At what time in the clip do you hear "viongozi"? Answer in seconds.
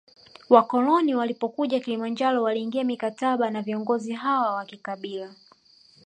3.61-4.13